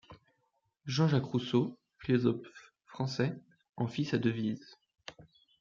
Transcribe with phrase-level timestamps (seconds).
[0.87, 3.39] Jean-Jacques Rousseau, philosophe français,
[3.77, 4.79] en fit sa devise.